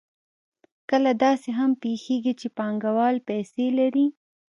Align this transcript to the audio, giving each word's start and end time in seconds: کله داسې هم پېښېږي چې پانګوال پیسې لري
کله 0.89 1.11
داسې 1.25 1.49
هم 1.59 1.71
پېښېږي 1.81 2.33
چې 2.41 2.47
پانګوال 2.57 3.15
پیسې 3.27 3.65
لري 3.79 4.05